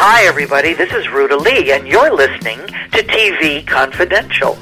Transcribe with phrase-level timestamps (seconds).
[0.00, 0.74] Hi, everybody.
[0.74, 4.56] This is Ruta Lee, and you're listening to TV Confidential.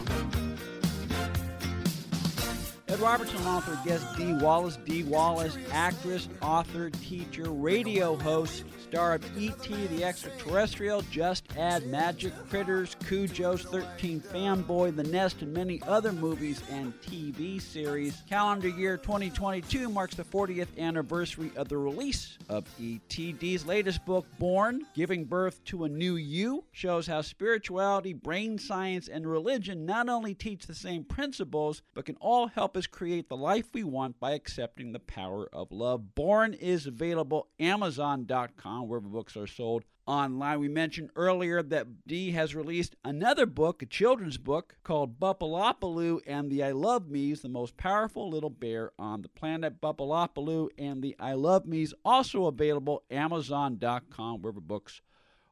[2.89, 4.78] Ed Robertson, author, guest Dee Wallace.
[4.86, 9.86] Dee Wallace, actress, author, teacher, radio host, star of E.T.
[9.88, 16.62] the Extraterrestrial, Just Add Magic, Critters, Cujo's 13 Fanboy, The Nest, and many other movies
[16.70, 18.23] and TV series.
[18.29, 23.33] Calendar year 2022 marks the 40th anniversary of the release of E.T.
[23.33, 29.09] Dee's latest book, Born, Giving Birth to a New You, shows how spirituality, brain science,
[29.09, 33.37] and religion not only teach the same principles, but can all help us create the
[33.37, 36.14] life we want by accepting the power of love.
[36.14, 40.61] Born is available Amazon.com, wherever books are sold online.
[40.61, 46.51] We mentioned earlier that Dee has released another book, a children's book called Bupalopoly and
[46.51, 49.81] the I Love Me's, the most powerful little bear on the planet.
[49.81, 55.01] Bupalopoly and the I Love Me's also available Amazon.com, wherever books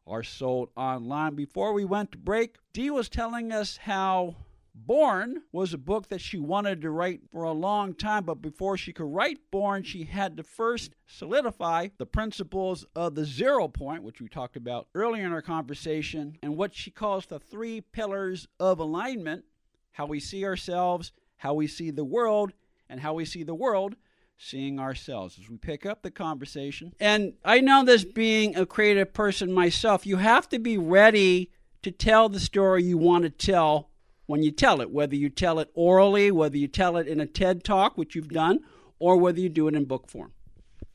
[0.06, 1.34] are sold online.
[1.34, 4.36] Before we went to break, Dee was telling us how
[4.74, 8.76] Born was a book that she wanted to write for a long time, but before
[8.76, 14.02] she could write Born, she had to first solidify the principles of the zero point,
[14.02, 18.48] which we talked about earlier in our conversation, and what she calls the three pillars
[18.58, 19.44] of alignment
[19.92, 22.52] how we see ourselves, how we see the world,
[22.88, 23.94] and how we see the world
[24.36, 26.92] seeing ourselves as we pick up the conversation.
[26.98, 31.52] And I know this being a creative person myself, you have to be ready
[31.82, 33.90] to tell the story you want to tell
[34.26, 37.26] when you tell it, whether you tell it orally, whether you tell it in a
[37.26, 38.60] TED talk, which you've done,
[38.98, 40.32] or whether you do it in book form.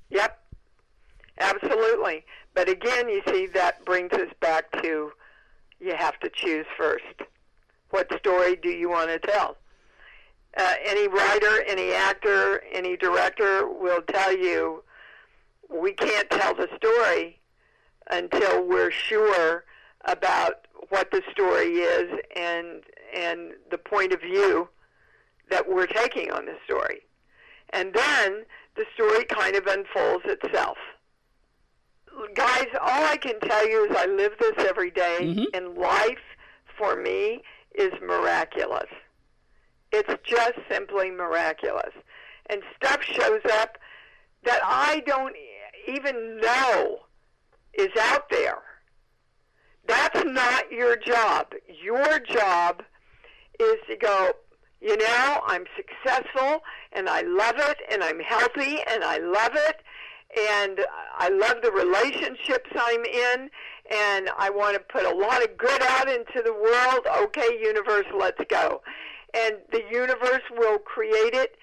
[0.10, 0.40] Yep,
[1.40, 2.26] absolutely.
[2.56, 5.12] But again, you see, that brings us back to
[5.80, 7.04] you have to choose first.
[7.92, 9.58] What story do you want to tell?
[10.58, 14.84] Uh, any writer, any actor, any director will tell you
[15.70, 17.40] we can't tell the story
[18.10, 19.64] until we're sure
[20.06, 24.70] about what the story is and and the point of view
[25.50, 27.02] that we're taking on the story.
[27.72, 28.46] And then
[28.76, 30.78] the story kind of unfolds itself.
[32.36, 35.46] Guys, all I can tell you is I live this every day, Mhm.
[35.54, 36.20] and life
[36.78, 38.90] for me is miraculous.
[39.92, 41.94] It's just simply miraculous.
[42.48, 43.78] And stuff shows up
[44.44, 45.36] that I don't
[45.88, 47.06] even know
[47.74, 48.62] is out there.
[49.90, 51.48] That's not your job.
[51.84, 52.84] Your job
[53.60, 54.34] is to go,
[54.80, 56.60] you know, I'm successful
[56.92, 59.78] and I love it and I'm healthy and I love it
[60.54, 60.82] and
[61.18, 63.50] I love the relationships I'm in
[63.92, 67.08] and I want to put a lot of good out into the world.
[67.24, 68.84] Okay, universe, let's go.
[69.34, 71.56] And the universe will create it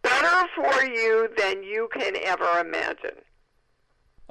[0.00, 3.20] better for you than you can ever imagine.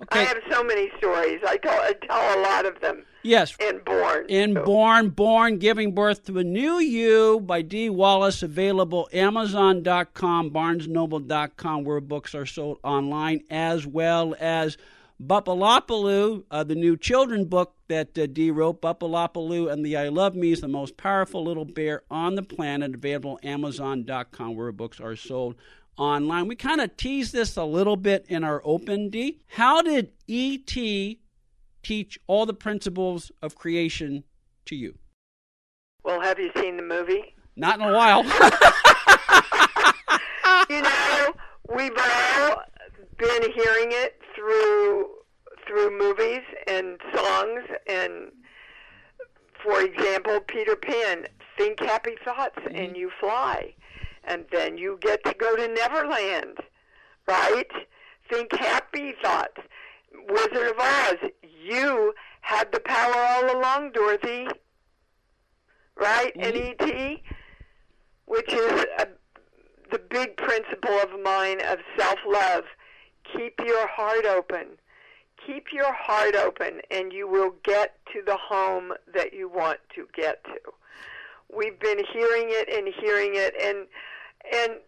[0.01, 0.21] Okay.
[0.21, 1.41] I have so many stories.
[1.45, 3.55] I tell, I tell a lot of them Yes.
[3.59, 4.25] in Born.
[4.27, 7.89] In So- Born, Born, Giving Birth to a New You by Dee.
[7.89, 14.77] Wallace, available Amazon.com, BarnesNoble.com, where books are sold online, as well as
[15.21, 20.35] Bupalopoly, uh, the new children book that uh, Dee wrote, Bupalopoly and the I Love
[20.35, 25.15] Me is the most powerful little bear on the planet, available Amazon.com, where books are
[25.15, 25.55] sold
[25.97, 26.47] online.
[26.47, 29.39] We kind of teased this a little bit in our open, Dee.
[29.47, 31.19] How did E.T.
[31.83, 34.23] teach all the principles of creation
[34.65, 34.95] to you?
[36.03, 37.35] Well, have you seen the movie?
[37.55, 38.23] Not in a while.
[40.69, 41.33] you know,
[41.75, 42.63] we've all
[43.17, 45.07] been hearing it through
[45.67, 48.31] through movies and songs and
[49.63, 51.25] for example, Peter Pan,
[51.57, 52.75] think happy thoughts mm-hmm.
[52.75, 53.73] and you fly.
[54.25, 56.57] And then you get to go to Neverland,
[57.27, 57.69] right?
[58.29, 59.57] Think happy thoughts.
[60.29, 61.29] Wizard of Oz,
[61.63, 64.47] you had the power all along, Dorothy.
[65.95, 66.31] Right?
[66.37, 67.23] And E.T.,
[68.25, 69.07] which is a,
[69.91, 72.63] the big principle of mine of self love.
[73.35, 74.67] Keep your heart open.
[75.45, 80.07] Keep your heart open, and you will get to the home that you want to
[80.15, 80.59] get to.
[81.55, 83.87] We've been hearing it and hearing it, and
[84.51, 84.79] and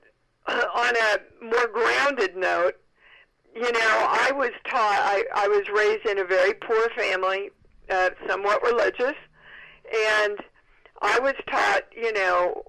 [0.75, 2.75] on a more grounded note,
[3.55, 4.99] you know, I was taught.
[5.01, 7.51] I, I was raised in a very poor family,
[7.89, 9.15] uh, somewhat religious,
[9.93, 10.37] and
[11.01, 12.63] I was taught, you know,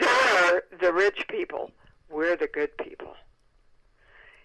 [0.00, 1.70] they're the rich people.
[2.10, 3.14] We're the good people.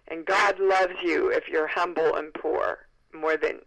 [0.09, 3.59] And God loves you if you're humble and poor more than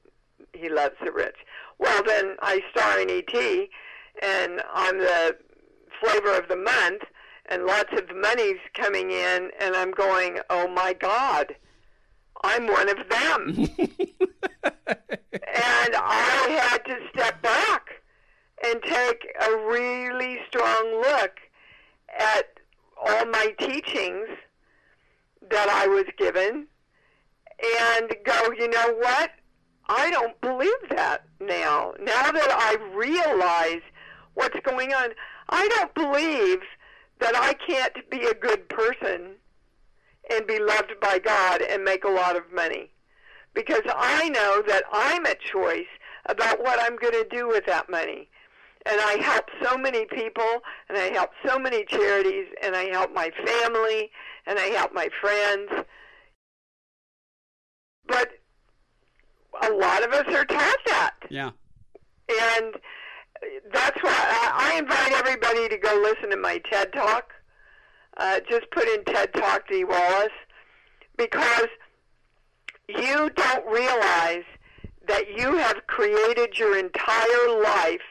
[0.55, 1.37] he loves the rich.
[1.79, 3.69] Well, then I star in E.T.,
[4.23, 5.37] and I'm the
[6.01, 7.03] flavor of the month,
[7.47, 11.57] and lots of money's coming in, and I'm going, oh my God,
[12.43, 13.69] I'm one of them.
[15.33, 18.03] and I had to step back
[18.65, 21.39] and take a really strong look
[22.19, 22.47] at
[23.03, 24.29] all my teachings
[25.51, 26.67] that I was given
[27.83, 29.31] and go, you know what?
[29.89, 31.95] I don't believe that now.
[32.01, 33.83] Now that I realize
[34.35, 35.11] what's going on,
[35.49, 36.61] I don't believe
[37.19, 39.35] that I can't be a good person
[40.31, 42.91] and be loved by God and make a lot of money.
[43.55, 45.91] Because I know that I'm a choice
[46.27, 48.29] about what I'm going to do with that money.
[48.87, 53.13] And I help so many people, and I help so many charities, and I help
[53.13, 54.11] my family,
[54.47, 55.87] and I help my friends.
[58.07, 58.31] But
[59.63, 61.15] a lot of us are taught that.
[61.29, 61.51] Yeah.
[62.31, 62.75] And
[63.73, 67.33] that's why I, I invite everybody to go listen to my TED Talk.
[68.21, 70.29] Uh, just put in TED Talk Dee Wallace
[71.17, 71.69] because
[72.87, 74.45] you don't realize
[75.09, 78.03] that you have created your entire life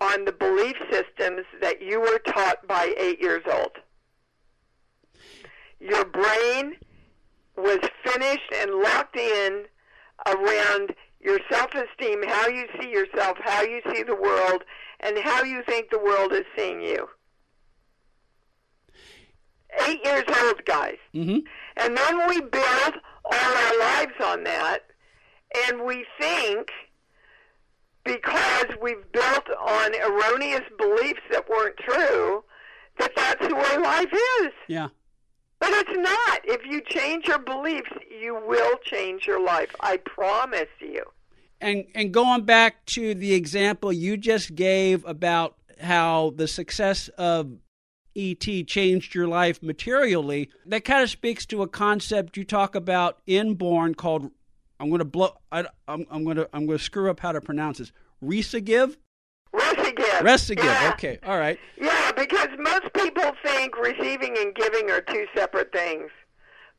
[0.00, 3.72] on the belief systems that you were taught by eight years old.
[5.80, 6.76] Your brain
[7.54, 9.64] was finished and locked in
[10.28, 14.64] around your self-esteem, how you see yourself, how you see the world,
[15.00, 17.06] and how you think the world is seeing you.
[19.86, 20.98] Eight years old, guys.
[21.14, 21.38] Mm-hmm.
[21.76, 24.80] And then we build all our lives on that,
[25.68, 26.70] and we think
[28.04, 32.42] because we've built on erroneous beliefs that weren't true
[32.98, 34.52] that that's the way life is.
[34.68, 34.88] Yeah.
[35.60, 36.40] But it's not.
[36.44, 39.74] If you change your beliefs, you will change your life.
[39.80, 41.04] I promise you.
[41.60, 47.52] And and going back to the example you just gave about how the success of
[48.16, 53.18] ET changed your life materially, that kind of speaks to a concept you talk about
[53.26, 54.30] in Born called
[54.80, 57.32] I'm going to blow I, am I'm going to I'm going to screw up how
[57.32, 57.92] to pronounce this.
[58.22, 58.96] Resagive?
[59.54, 60.20] Resagive.
[60.20, 60.64] Resagive.
[60.64, 60.90] Yeah.
[60.94, 61.18] Okay.
[61.24, 61.58] All right.
[61.80, 66.10] Yeah, because most people think receiving and giving are two separate things,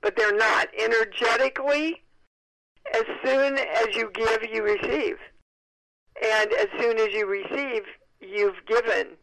[0.01, 0.68] but they're not.
[0.77, 2.03] Energetically,
[2.94, 5.18] as soon as you give, you receive.
[6.21, 7.83] And as soon as you receive,
[8.19, 9.15] you've given.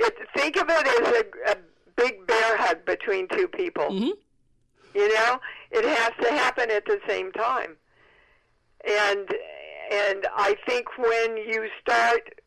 [0.00, 1.56] It, think of it as a, a
[1.96, 3.84] big bear hug between two people.
[3.84, 4.10] Mm-hmm.
[4.94, 5.40] You know,
[5.70, 7.76] it has to happen at the same time.
[8.86, 9.28] And
[9.90, 12.40] and I think when you start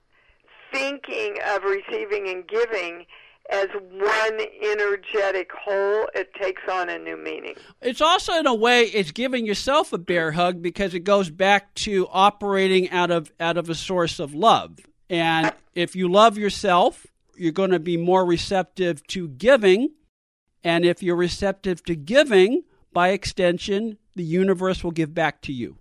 [0.71, 3.06] thinking of receiving and giving
[3.50, 7.56] as one energetic whole, it takes on a new meaning.
[7.81, 11.74] It's also, in a way, it's giving yourself a bear hug because it goes back
[11.75, 14.80] to operating out of out of a source of love.
[15.09, 17.06] And if you love yourself,
[17.41, 19.89] you're going to be more receptive to giving.
[20.63, 25.77] And if you're receptive to giving, by extension, the universe will give back to you.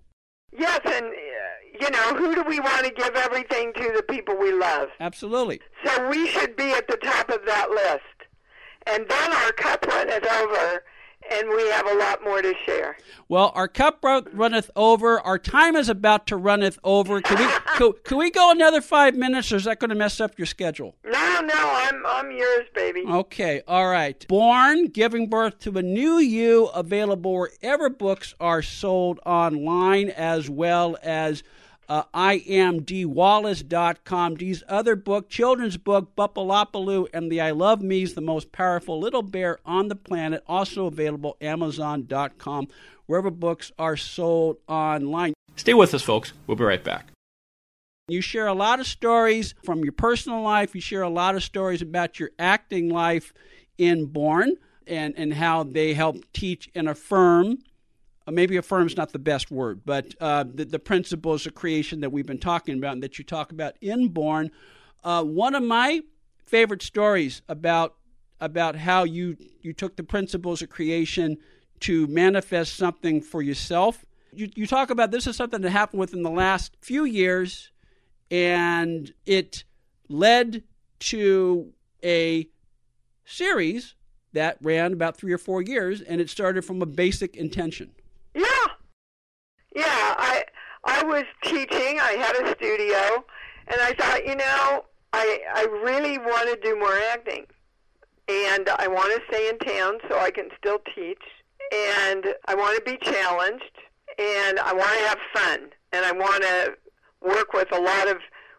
[0.57, 3.93] Yes, and uh, you know, who do we want to give everything to?
[3.95, 4.89] The people we love.
[5.01, 5.61] Absolutely.
[5.85, 8.29] So we should be at the top of that list.
[8.87, 10.83] And then our cup runneth over,
[11.31, 12.97] and we have a lot more to share.
[13.29, 15.21] Well, our cup runneth over.
[15.21, 17.21] Our time is about to runneth over.
[17.21, 20.21] Can we, can, can we go another five minutes, or is that going to mess
[20.21, 20.97] up your schedule?
[21.05, 23.05] No, no, I'm I'm yours, baby.
[23.07, 24.27] Okay, all right.
[24.29, 30.97] Born, giving birth to a new you, available wherever books are sold online, as well
[31.03, 31.43] as
[31.91, 34.37] uh, iamdeewallace.com.
[34.37, 39.23] Dee's other book, children's book, Buppalopaloo and the I Love Me's, the most powerful little
[39.23, 42.69] bear on the planet, also available amazon.com,
[43.07, 45.35] wherever books are sold online.
[45.57, 46.33] Stay with us, folks.
[46.47, 47.09] We'll be right back.
[48.07, 50.77] You share a lot of stories from your personal life.
[50.77, 53.35] You share a lot of stories about your acting life
[53.79, 54.55] in Born
[54.87, 57.59] and, and how they help teach and affirm.
[58.31, 62.01] Uh, maybe affirm is not the best word, but uh, the, the principles of creation
[62.01, 64.53] that we've been talking about and that you talk about in Born.
[65.03, 66.03] Uh, one of my
[66.47, 67.97] favorite stories about
[68.41, 71.39] about how you you took the principles of creation
[71.81, 74.05] to manifest something for yourself.
[74.33, 77.73] You, you talk about this is something that happened within the last few years
[78.31, 79.65] and it
[80.09, 80.63] led
[81.01, 81.73] to
[82.05, 82.49] a
[83.25, 83.97] series
[84.35, 87.91] that ran about three or four years, and it started from a basic intention.
[88.35, 88.45] Yeah,
[89.75, 89.85] yeah.
[89.85, 90.45] I
[91.01, 91.99] I was teaching.
[91.99, 93.25] I had a studio,
[93.69, 97.47] and I thought, you know, I I really want to do more acting,
[98.29, 101.23] and I want to stay in town so I can still teach,
[101.73, 103.79] and I want to be challenged,
[104.19, 106.77] and I want to have fun, and I want to
[107.23, 108.19] work with a lot of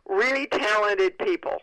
[0.09, 1.57] really talented people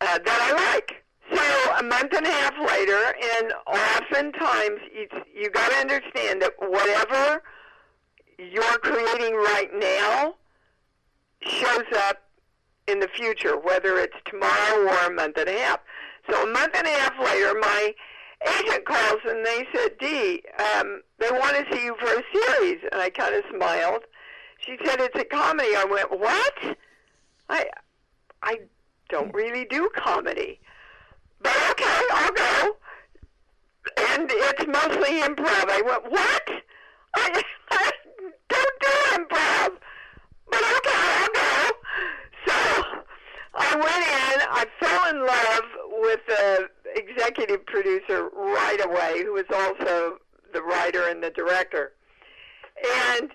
[0.00, 1.04] uh, that I like.
[1.32, 6.52] So a month and a half later, and oftentimes it's, you got to understand that
[6.58, 7.42] whatever
[8.52, 10.34] you're creating right now
[11.42, 12.22] shows up
[12.86, 15.80] in the future, whether it's tomorrow or a month and a half.
[16.28, 17.94] So a month and a half later, my
[18.58, 22.78] agent calls and they said, Dee, um, they want to see you for a series.
[22.90, 24.02] And I kind of smiled.
[24.58, 25.74] She said, it's a comedy.
[25.76, 26.76] I went, what?
[27.48, 27.66] I,
[28.42, 28.60] I
[29.08, 30.60] don't really do comedy.
[31.42, 32.76] But okay, I'll go.
[33.96, 35.70] And it's mostly improv.
[35.70, 36.50] I went, what?
[37.14, 37.42] I,
[38.48, 39.70] don't do improv.
[40.50, 41.70] But okay, I'll go.
[42.46, 42.54] So
[43.54, 44.40] I went in.
[44.50, 45.64] I fell in love
[46.02, 50.18] with the executive producer right away, who was also
[50.52, 51.92] the writer and the director.
[53.18, 53.30] And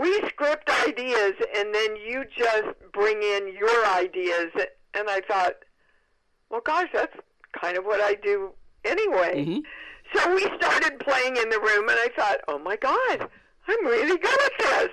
[0.00, 4.52] we script ideas, and then you just bring in your ideas.
[4.94, 5.54] And I thought,
[6.48, 7.16] well, gosh, that's
[7.60, 8.52] kind of what I do
[8.84, 9.44] anyway.
[9.44, 9.62] Mhm.
[10.14, 13.28] So we started playing in the room, and I thought, oh my God,
[13.68, 14.90] I'm really good at this.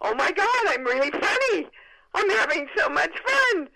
[0.00, 1.68] Oh my God, I'm really funny.
[2.14, 3.68] I'm having so much fun.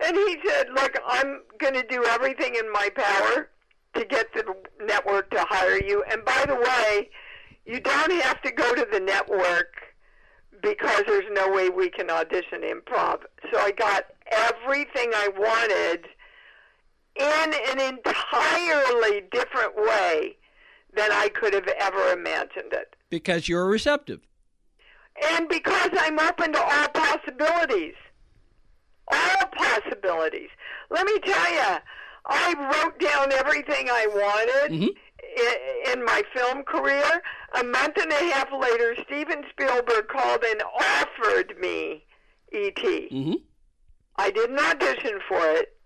[0.00, 3.50] And he said, look, I'm going to do everything in my power
[3.94, 4.44] to get the
[4.84, 6.04] network to hire you.
[6.10, 7.10] And by the way,
[7.66, 9.74] you don't have to go to the network
[10.62, 13.20] because there's no way we can audition improv.
[13.52, 16.06] So I got everything I wanted
[17.18, 20.36] in an entirely different way
[20.94, 22.94] than I could have ever imagined it.
[23.10, 24.20] Because you're receptive.
[25.32, 27.94] And because I'm open to all possibilities.
[29.08, 30.50] All possibilities.
[30.90, 31.78] Let me tell you,
[32.26, 34.96] I wrote down everything I wanted Mhm.
[35.38, 37.22] i- in my film career.
[37.54, 42.04] A month and a half later, Steven Spielberg called and offered me
[42.52, 43.08] E.T.
[43.08, 43.34] hmm
[44.16, 45.77] I didn't audition for it.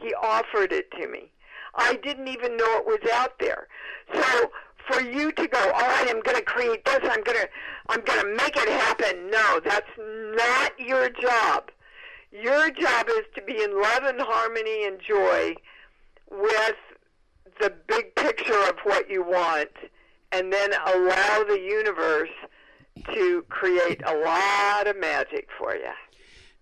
[0.00, 1.30] He offered it to me.
[1.74, 3.68] I didn't even know it was out there.
[4.14, 4.50] So
[4.88, 7.00] for you to go, all right, I'm going to create this.
[7.02, 7.48] I'm going to,
[7.88, 9.30] I'm going to make it happen.
[9.30, 11.70] No, that's not your job.
[12.32, 15.54] Your job is to be in love and harmony and joy
[16.30, 16.76] with
[17.60, 19.70] the big picture of what you want,
[20.32, 22.30] and then allow the universe
[23.12, 25.90] to create a lot of magic for you.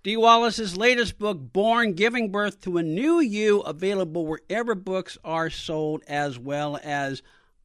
[0.05, 5.51] Dee Wallace's latest book, Born Giving Birth to a New You, available wherever books are
[5.51, 7.21] sold, as well as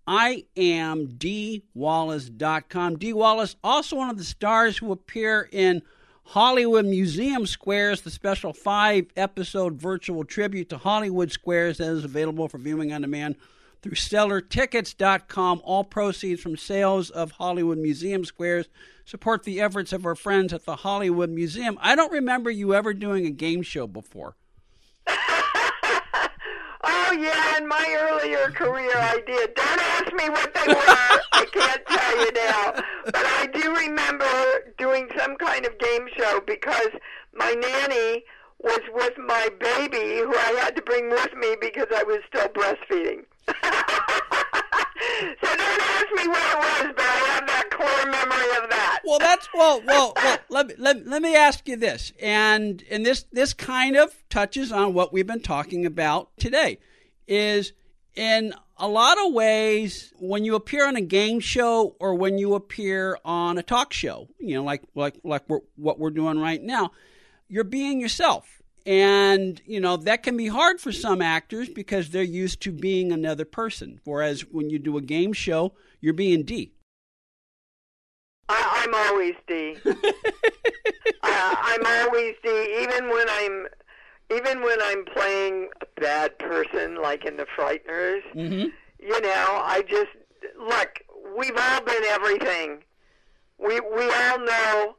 [0.08, 2.98] IamDeeWallace.com.
[2.98, 5.84] Dee Wallace, also one of the stars who appear in
[6.24, 12.48] Hollywood Museum Squares, the special five episode virtual tribute to Hollywood Squares that is available
[12.48, 13.36] for viewing on demand
[13.84, 15.62] through stellartickets.com.
[15.64, 18.70] All proceeds from sales of Hollywood Museum Squares
[19.06, 21.78] support the efforts of our friends at the Hollywood Museum.
[21.82, 24.36] I don't remember you ever doing a game show before.
[26.86, 29.54] Oh yeah, in my earlier career I did.
[29.56, 31.20] Don't ask me what they were.
[31.32, 32.84] I can't tell you now.
[33.06, 36.90] But I do remember doing some kind of game show because
[37.34, 38.24] my nanny
[38.60, 42.50] was with my baby who I had to bring with me because I was still
[42.50, 43.26] breastfeeding.
[43.48, 43.54] So
[45.42, 49.02] don't ask me what it was, but I have that core memory of that.
[49.06, 50.38] Well, that's well, well, well.
[50.50, 54.72] Let me let, let me ask you this, and and this this kind of touches
[54.72, 56.80] on what we've been talking about today.
[57.28, 57.74] Is
[58.16, 62.54] in a lot of ways when you appear on a game show or when you
[62.54, 66.62] appear on a talk show, you know, like like like we're, what we're doing right
[66.62, 66.92] now,
[67.48, 68.62] you're being yourself.
[68.86, 73.12] And, you know, that can be hard for some actors because they're used to being
[73.12, 74.02] another person.
[74.04, 76.74] Whereas when you do a game show, you're being Dee.
[78.50, 79.78] I, I'm always Dee.
[79.86, 79.94] uh,
[81.24, 83.68] I'm always Dee, even when I'm,
[84.36, 88.22] even when I'm playing a bad person, like in The Frighteners.
[88.36, 88.70] Mm-hmm.
[89.00, 90.12] You know, I just
[90.58, 91.00] look.
[91.38, 92.84] We've all been everything.
[93.58, 94.96] We we all know.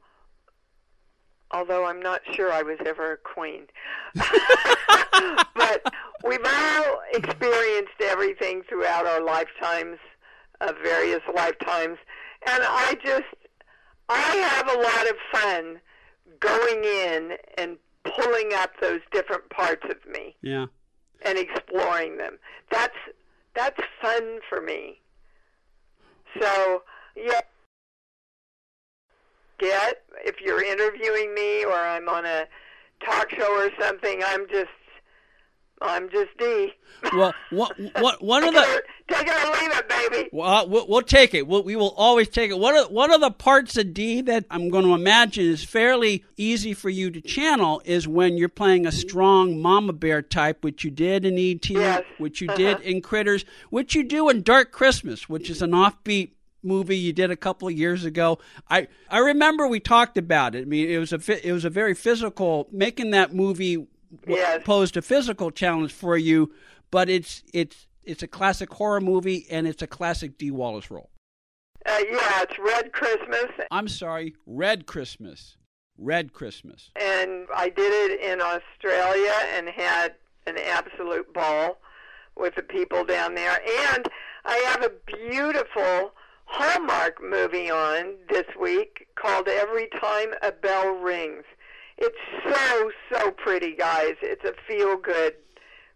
[1.54, 3.66] Although I'm not sure I was ever a queen,
[4.14, 5.92] but
[6.25, 9.99] we've all experienced everything throughout our lifetimes,
[10.61, 11.99] uh, various lifetimes,
[12.49, 13.37] and I just
[14.08, 15.80] I have a lot of fun
[16.40, 20.66] going in and pulling up those different parts of me Yeah.
[21.25, 22.37] and exploring them.
[22.70, 22.96] That's
[23.54, 25.00] that's fun for me.
[26.40, 26.82] So
[27.16, 27.42] yeah,
[29.58, 32.46] get if you're interviewing me or I'm on a
[33.04, 34.68] talk show or something, I'm just
[35.82, 36.73] I'm just Dee.
[37.12, 40.28] Well, one, one, one of the take it or leave it, baby.
[40.32, 41.46] well, we'll, we'll take it.
[41.46, 42.58] We'll, we will always take it.
[42.58, 46.25] One of one of the parts of Dee that I'm going to imagine is fairly
[46.37, 50.84] easy for you to channel is when you're playing a strong mama bear type, which
[50.84, 52.04] you did in ET, Yes.
[52.18, 52.56] which you Uh-huh.
[52.56, 56.30] did in Critters, which you do in Dark Christmas, which is an offbeat
[56.64, 58.38] movie you did a couple of years ago.
[58.71, 60.62] I I remember we talked about it.
[60.62, 63.87] I mean, it was a it was a very physical making that movie
[64.28, 64.62] Yes.
[64.64, 66.52] posed a physical challenge for you,
[66.92, 71.11] but it's it's it's a classic horror movie and it's a classic Dee Wallace role.
[71.85, 75.56] Uh, yeah, it's Red Christmas, I'm sorry, Red Christmas.
[75.99, 76.90] Red Christmas.
[76.97, 80.14] and I did it in Australia and had
[80.47, 81.78] an absolute ball
[82.37, 83.59] with the people down there.
[83.92, 84.09] And
[84.44, 86.12] I have a beautiful
[86.56, 91.42] Hallmark movie on this week called Every Time a Bell Rings.
[91.99, 92.16] It's
[92.49, 94.14] so, so pretty, guys.
[94.23, 95.34] It's a feel good,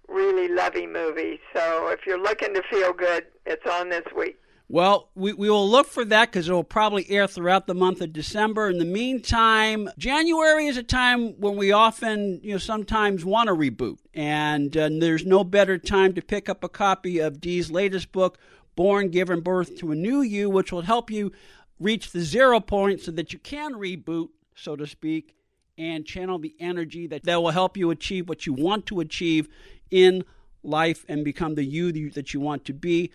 [0.08, 1.38] really lovey movie.
[1.54, 4.40] So if you're looking to feel good, it's on this week.
[4.70, 8.00] Well, we, we will look for that because it will probably air throughout the month
[8.00, 8.68] of December.
[8.68, 13.54] In the meantime, January is a time when we often, you know, sometimes want to
[13.54, 13.96] reboot.
[14.12, 18.38] And uh, there's no better time to pick up a copy of Dee's latest book,
[18.78, 21.32] Born Giving Birth to a New You, which will help you
[21.80, 25.35] reach the zero point so that you can reboot, so to speak,
[25.76, 29.49] and channel the energy that, that will help you achieve what you want to achieve
[29.90, 30.23] in
[30.62, 33.11] life and become the you that you want to be.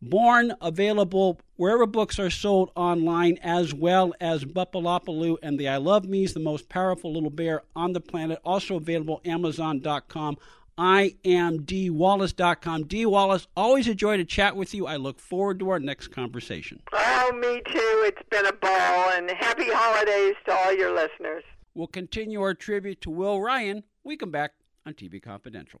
[0.00, 6.08] Born available wherever books are sold online, as well as Bupalopaloo and the I Love
[6.08, 8.38] Me's, the most powerful little bear on the planet.
[8.44, 10.36] Also available Amazon.com.
[10.80, 12.84] I am deewallace.com.
[12.84, 14.86] Dee Wallace, always a joy to chat with you.
[14.86, 16.80] I look forward to our next conversation.
[16.92, 18.04] Oh, me too.
[18.06, 19.10] It's been a ball.
[19.10, 21.42] And happy holidays to all your listeners.
[21.74, 23.82] We'll continue our tribute to Will Ryan.
[24.04, 24.52] We come back
[24.86, 25.80] on TV Confidential.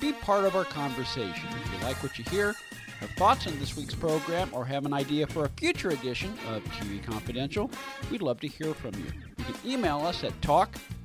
[0.00, 1.48] Be part of our conversation.
[1.62, 2.54] If you like what you hear,
[2.98, 6.64] have thoughts on this week's program, or have an idea for a future edition of
[6.64, 7.70] TV Confidential,
[8.10, 9.12] we'd love to hear from you.
[9.38, 10.74] You can email us at talk